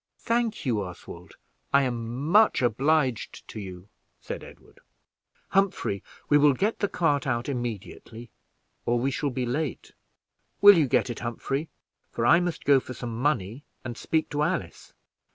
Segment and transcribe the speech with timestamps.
[0.17, 1.35] "Thank you, Oswald,
[1.71, 3.87] I am much obliged to you,"
[4.19, 4.79] said Edward.
[5.49, 8.31] "Humphrey, we will get the cart out immediately,
[8.87, 9.91] or we shall be late.
[10.59, 11.69] Will you get it, Humphrey,
[12.09, 14.91] for I must go for some money, and speak to Alice."